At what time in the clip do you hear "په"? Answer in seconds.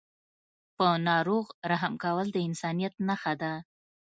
0.77-0.87